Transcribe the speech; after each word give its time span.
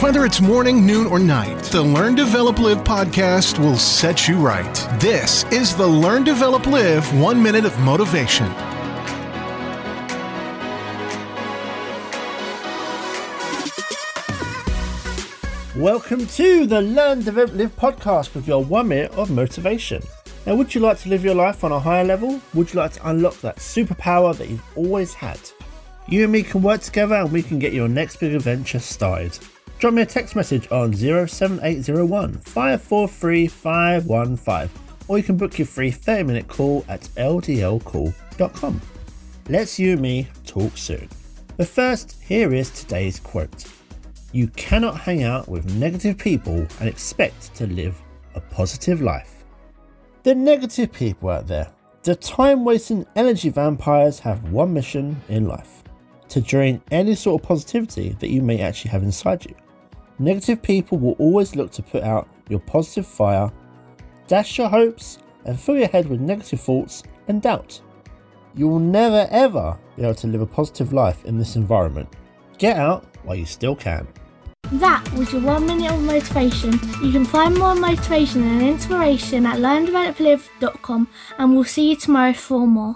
Whether 0.00 0.24
it's 0.24 0.40
morning, 0.40 0.86
noon, 0.86 1.06
or 1.06 1.18
night, 1.18 1.62
the 1.64 1.82
Learn, 1.82 2.14
Develop, 2.14 2.58
Live 2.58 2.78
podcast 2.84 3.58
will 3.58 3.76
set 3.76 4.26
you 4.26 4.38
right. 4.38 4.74
This 4.98 5.44
is 5.52 5.76
the 5.76 5.86
Learn, 5.86 6.24
Develop, 6.24 6.66
Live 6.66 7.20
One 7.20 7.42
Minute 7.42 7.66
of 7.66 7.78
Motivation. 7.80 8.46
Welcome 15.76 16.26
to 16.28 16.64
the 16.64 16.80
Learn, 16.80 17.22
Develop, 17.22 17.52
Live 17.52 17.76
podcast 17.76 18.34
with 18.34 18.48
your 18.48 18.64
one 18.64 18.88
minute 18.88 19.12
of 19.12 19.30
motivation. 19.30 20.02
Now, 20.46 20.54
would 20.56 20.74
you 20.74 20.80
like 20.80 20.96
to 21.00 21.10
live 21.10 21.22
your 21.22 21.34
life 21.34 21.62
on 21.62 21.72
a 21.72 21.78
higher 21.78 22.04
level? 22.04 22.40
Would 22.54 22.72
you 22.72 22.80
like 22.80 22.92
to 22.92 23.10
unlock 23.10 23.34
that 23.42 23.56
superpower 23.56 24.34
that 24.38 24.48
you've 24.48 24.64
always 24.78 25.12
had? 25.12 25.38
You 26.08 26.22
and 26.22 26.32
me 26.32 26.42
can 26.42 26.62
work 26.62 26.80
together 26.80 27.16
and 27.16 27.30
we 27.30 27.42
can 27.42 27.58
get 27.58 27.74
your 27.74 27.86
next 27.86 28.16
big 28.16 28.34
adventure 28.34 28.78
started. 28.78 29.38
Drop 29.80 29.94
me 29.94 30.02
a 30.02 30.06
text 30.06 30.36
message 30.36 30.70
on 30.70 30.92
07801 30.92 32.34
543 32.34 33.48
515 33.48 34.68
or 35.08 35.16
you 35.16 35.24
can 35.24 35.38
book 35.38 35.58
your 35.58 35.66
free 35.66 35.90
30 35.90 36.24
minute 36.24 36.48
call 36.48 36.84
at 36.90 37.00
ldlcall.com. 37.16 38.80
Let's 39.48 39.78
you 39.78 39.92
and 39.92 40.02
me 40.02 40.28
talk 40.44 40.76
soon. 40.76 41.08
But 41.56 41.66
first, 41.66 42.20
here 42.20 42.52
is 42.52 42.68
today's 42.68 43.20
quote 43.20 43.64
You 44.32 44.48
cannot 44.48 45.00
hang 45.00 45.22
out 45.22 45.48
with 45.48 45.74
negative 45.76 46.18
people 46.18 46.66
and 46.78 46.86
expect 46.86 47.54
to 47.54 47.66
live 47.66 47.98
a 48.34 48.40
positive 48.42 49.00
life. 49.00 49.44
The 50.24 50.34
negative 50.34 50.92
people 50.92 51.30
out 51.30 51.46
there, 51.46 51.72
the 52.02 52.16
time 52.16 52.66
wasting 52.66 53.06
energy 53.16 53.48
vampires 53.48 54.18
have 54.18 54.52
one 54.52 54.74
mission 54.74 55.18
in 55.30 55.48
life 55.48 55.82
to 56.28 56.42
drain 56.42 56.82
any 56.90 57.14
sort 57.14 57.40
of 57.40 57.48
positivity 57.48 58.10
that 58.20 58.28
you 58.28 58.42
may 58.42 58.60
actually 58.60 58.90
have 58.90 59.02
inside 59.02 59.46
you. 59.46 59.54
Negative 60.20 60.60
people 60.60 60.98
will 60.98 61.16
always 61.18 61.56
look 61.56 61.70
to 61.70 61.82
put 61.82 62.02
out 62.02 62.28
your 62.50 62.60
positive 62.60 63.06
fire, 63.06 63.50
dash 64.26 64.58
your 64.58 64.68
hopes, 64.68 65.16
and 65.46 65.58
fill 65.58 65.78
your 65.78 65.88
head 65.88 66.10
with 66.10 66.20
negative 66.20 66.60
thoughts 66.60 67.02
and 67.28 67.40
doubt. 67.40 67.80
You 68.54 68.68
will 68.68 68.80
never 68.80 69.26
ever 69.30 69.78
be 69.96 70.02
able 70.02 70.14
to 70.16 70.26
live 70.26 70.42
a 70.42 70.46
positive 70.46 70.92
life 70.92 71.24
in 71.24 71.38
this 71.38 71.56
environment. 71.56 72.06
Get 72.58 72.76
out 72.76 73.06
while 73.22 73.34
you 73.34 73.46
still 73.46 73.74
can. 73.74 74.06
That 74.72 75.10
was 75.14 75.32
your 75.32 75.40
one 75.40 75.66
minute 75.66 75.90
of 75.90 76.02
motivation. 76.02 76.72
You 77.02 77.12
can 77.12 77.24
find 77.24 77.56
more 77.56 77.74
motivation 77.74 78.42
and 78.42 78.60
inspiration 78.60 79.46
at 79.46 79.56
learndeveloplive.com 79.56 81.08
and 81.38 81.54
we'll 81.54 81.64
see 81.64 81.88
you 81.88 81.96
tomorrow 81.96 82.34
for 82.34 82.66
more. 82.66 82.94